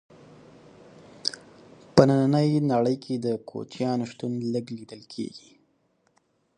په 1.93 2.01
ننۍ 2.09 2.49
نړۍ 2.71 2.95
کې 3.03 3.15
د 3.25 3.27
کوچیانو 3.49 4.05
شتون 4.11 4.31
لږ 4.53 4.65
لیدل 4.77 5.01
کیږي. 5.13 5.49